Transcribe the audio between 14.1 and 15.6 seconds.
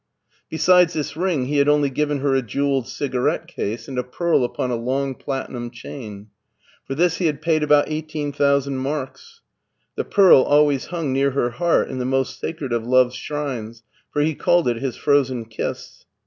for he called it his frozen